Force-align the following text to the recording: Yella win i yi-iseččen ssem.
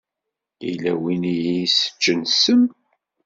Yella 0.67 0.93
win 1.01 1.23
i 1.33 1.35
yi-iseččen 1.43 2.19
ssem. 2.33 2.61